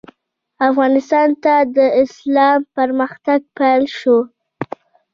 [0.69, 4.17] افغانستان ته د اسلام پرمختګ پیل شو.